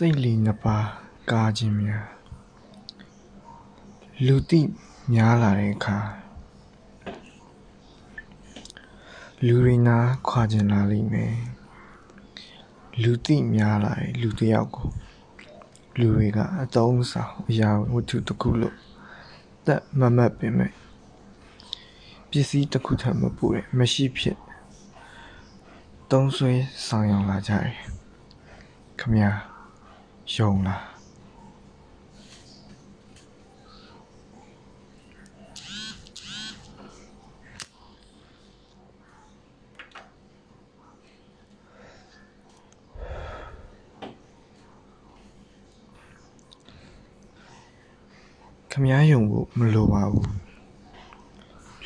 [0.00, 0.88] စိတ်လီနှစ်ပါး
[1.30, 2.06] ကားခြင်းများ
[4.26, 4.60] လူသိ
[5.12, 5.98] များလာတဲ့အခါ
[9.46, 9.96] လူတွေနာ
[10.28, 11.34] ခွာကျင်လာလိမ့်မယ်
[13.02, 14.88] လူသိများလာတဲ့လူတစ်ယောက်ကို
[15.98, 18.76] လူတွေကအတုံးဆောင်အရာဝတ္ထုတစ်ခုလို့
[19.66, 20.72] သက်မမတ်ပင်မဲ့
[22.30, 24.38] ပစ္စည်းတစ်ခုထပ်မပူတဲ့မရှိဖြစ်
[26.10, 26.52] သုံးဆွဲ
[26.86, 27.74] ဆောင်ရောက်လာကြတယ်
[29.00, 29.55] ခမညာ
[30.34, 30.82] ယုံလား
[48.70, 50.30] ခမည်းယုံဖို့မလိုပါဘူး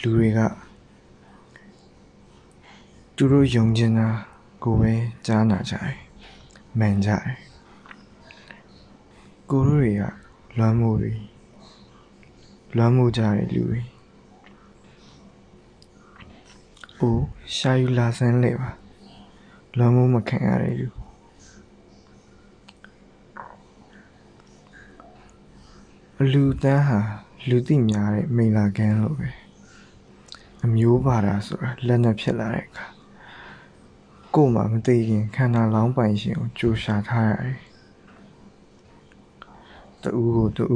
[0.00, 0.38] လူတွေက
[3.16, 4.08] သူတို့ယုံကျင်တာ
[4.62, 4.92] ကိုပဲ
[5.26, 5.96] ကြားနာကြတယ်
[6.78, 7.49] မှန်ကြတယ်
[9.50, 10.02] ကိုတို့တွေက
[10.58, 11.12] လွမ်းမိုးတွေ
[12.76, 13.80] လွမ်းမိုးကြတဲ့လူတွေ။
[17.00, 17.24] အိုး
[17.56, 18.70] ရှာယူလာစမ်းလေပါ
[19.78, 20.88] လွမ်းမိုးမခံရတဲ့လူ
[26.20, 27.00] အလူတန်းဟာ
[27.48, 29.28] လူသိများတဲ့မိလာကန်းလိုပဲ
[30.64, 32.86] အမျိုးပါတာဆိုတာလက်နဲ့ဖြစ်လာတဲ့အခါ
[34.34, 37.69] ကို့မှာမသိခင်ခန္ဓာလောင်းပိုင်ရှင်ကိုကြိုရှာထားရတယ်
[40.02, 40.66] တူကိုတူ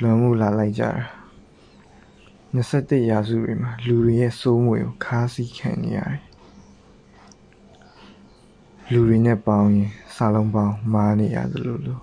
[0.00, 0.92] လွန်မှုလာလိုက်ကြတာ
[2.54, 6.20] 21ရာစုတွေမှာလူတွေရဲ့စိုးမွေကိုခါးစည်းခံနေရတယ်
[8.92, 11.98] လူတွေနဲ့ပေါင်းရင်စာလုံးပေါင်းမားနေရသလိုလို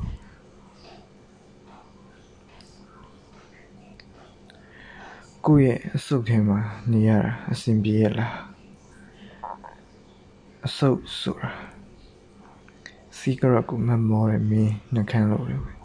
[5.45, 6.59] ကိုယ့်ရဲ့အစုပ်ထဲမှာ
[6.91, 8.35] နေရတာအဆင်ပြေရလား
[10.65, 11.51] အစုပ်ဆိုတာ
[13.17, 15.76] စီကရက်ကိုမမောရမင်းနှခမ်းလို့လေ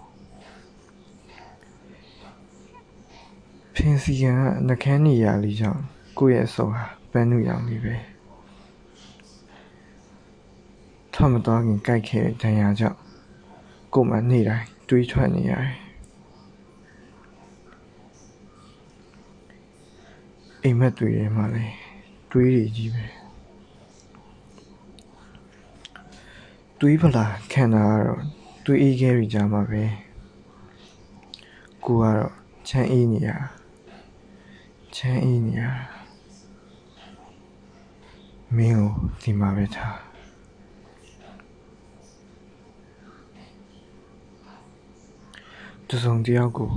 [3.76, 4.24] ဖင်စီက
[4.66, 5.82] နှခမ်းနေရလေးကြောင့်
[6.18, 7.94] ကိုယ့်ရဲ့အစုပ်ဟာပန်းနုရောင်လေးပဲ
[11.14, 12.98] ထမတော်ခင်ကြိုက်ခဲ့တဲ့ဒဏ်ရာကြောင့်
[13.94, 15.74] ကိုယ်မှနေ့တိုင်းတွေးထွက်နေရတယ်
[20.62, 21.74] အိမ်မက်တွေထဲမှာလည်း
[22.30, 23.04] တွေးတွေကြီးပဲ
[26.80, 28.22] တွေးဖလားခံတာကတော့
[28.64, 29.82] တွေးအေးခဲတွေကြားမှာပဲ
[31.84, 32.32] ကိုကတော့
[32.68, 33.30] ချမ်းအေးနေရ
[34.96, 35.64] ချမ်းအေးနေရ
[38.56, 38.90] မင်းကို
[39.22, 39.98] ဒီမှာပဲထား
[45.88, 46.70] တစုံတယောက်ကို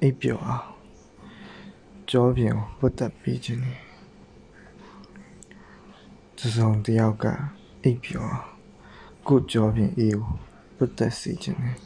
[0.00, 0.66] အိပ်ပျော်အောင်
[2.10, 3.80] ကြောပြင်ကိုပုတ်တက်ပေးခြင်းနဲ့
[6.38, 7.24] တစုံတယောက်က
[7.82, 8.46] အိပ်ပျော်အောင်
[9.26, 10.26] ကိုကြောပြင်အေးကို
[10.76, 11.78] ပုတ်တက်စေခြင်းနဲ့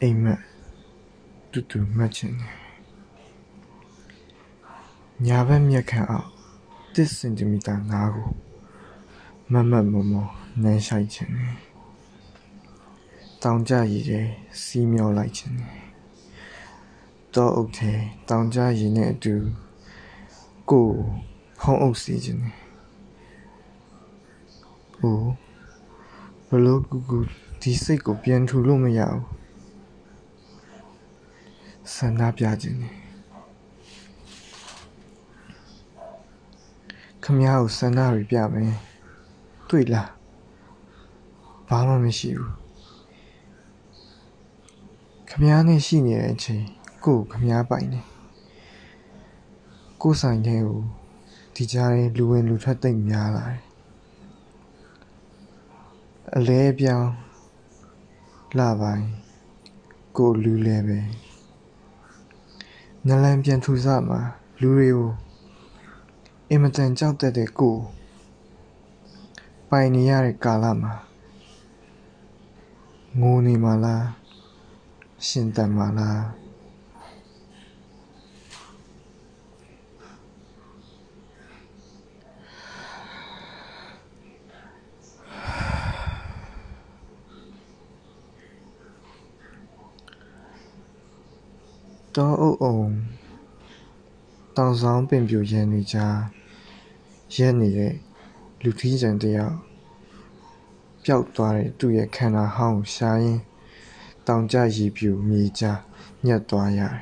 [0.00, 0.40] အိမ်မက်
[1.50, 2.65] တူတူမှတ်ခြင်းနဲ့
[5.24, 6.28] ညာဘက်မျက်ခမ်းအောင်
[6.94, 8.28] 1စင်တီမီတာငါးကို
[9.52, 10.14] မမတ်မမ
[10.62, 11.56] နမ်းဆိုင်ခြင်းနဲ့
[13.42, 14.26] တောင်ကြရည်တဲ့
[14.62, 15.76] စီးမျောလိုက်ခြင်းနဲ့
[17.34, 17.92] တောအုပ်ထဲ
[18.28, 19.34] တောင်ကြရည်နဲ့အတူ
[20.70, 20.88] ကို
[21.60, 22.56] ဖုံးအုပ်စီခြင်းနဲ့
[24.96, 25.20] ဟို
[26.48, 27.18] ဘလို့ကူကူ
[27.60, 29.24] ဒီစိတ်ကိုပြန်ထူလို့မရဘူး
[31.94, 33.05] ဆန္ဒပြခြင်းနဲ့
[37.28, 38.72] ခမရကိုဆန္ဒတွေပြမယ်
[39.68, 40.10] တွေ့လား
[41.68, 42.52] ဘာမှမရှိဘူး
[45.28, 46.64] ခမည်းနဲ့ရှိနေတဲ့အချိန်
[47.04, 48.00] ကိုခမည်းပိုင်နေ
[50.02, 50.82] ကိုဆိုင်တဲ့ကို
[51.54, 53.62] ဒီကြားရင်လူဝင်လူထွက်တိတ်များလာတယ်
[56.36, 57.10] အလဲပြောင်း
[58.58, 59.06] လာပိုင်း
[60.16, 60.98] ကိုလူလဲပဲ
[63.06, 64.20] နလန်ပြန်ထူစမှာ
[64.62, 65.25] လူတွေကို
[66.50, 67.32] အင်မတန်ကြောက်တတ်
[94.56, 95.96] တဲ့ကိုပိုင်နေရတဲ့ကာလမှာငိုနေမှာလားရှင်တန်မှာလားတောအုပ်အောင်တောင်ဆောင်ပင်ပြူရန်နေကြ
[97.34, 97.94] ရက်နေတဲ့
[98.62, 99.56] လူထီးကြံတယောက်
[101.04, 103.42] ပျောက်သွားတဲ့သူ့ရဲ့ခန္ဓာဟောင်းရှားရင်း
[104.26, 105.80] တောင်ကျရေပြူမြေကြား
[106.26, 106.96] ညက်သွားရတယ်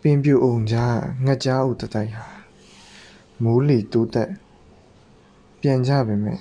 [0.00, 2.26] ပင်ပြူအောင်ကြားငှက်ကြားဦးတတိုက်ဟာ
[3.42, 4.30] မိုးလီတိုးတက်
[5.60, 6.40] ပြန်ကြပါမယ်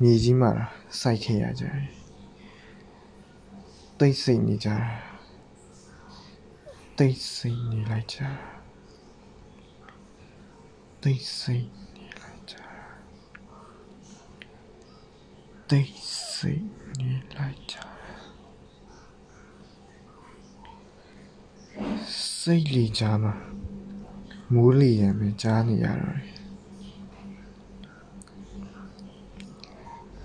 [0.00, 0.52] မြေကြီးမှာ
[1.00, 2.05] စိုက်ခဲ့ရကြတယ်
[4.00, 4.76] တိတ်ဆိတ်နေကြတာ
[6.98, 8.30] တိတ်ဆိတ်နေလိုက်ကြတာ
[11.02, 12.64] တိတ်ဆိတ်နေလိုက်ကြတာ
[15.70, 15.94] တိတ်
[16.32, 16.64] ဆိတ်
[16.98, 17.84] နေလိုက်ကြတာ
[22.40, 23.34] စိတ်လီကြမှာ
[24.52, 26.36] မိုးလီရံပဲကြားနေရတော့တယ်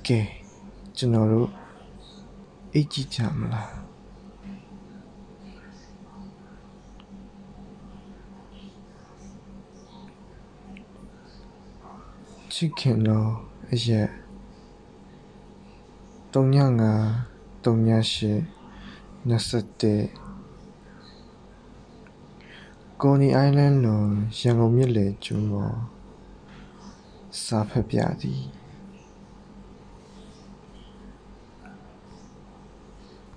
[0.08, 0.22] ကဲ
[0.98, 1.61] ကျွန်တော်တို့
[2.74, 3.72] အိတ်ကြည့်ကြမလား
[12.54, 13.30] ချစ်ခင်တော့
[13.72, 14.10] အရက်
[16.34, 16.36] 35
[17.64, 18.62] 38
[19.30, 20.22] 21
[23.02, 24.08] ကိုနီအိုင်လန်းလွန်
[24.40, 25.78] ရန်ကုန်မြစ်လေကျွန်းပေါ်
[27.44, 28.61] စာဖတ်ပြသည်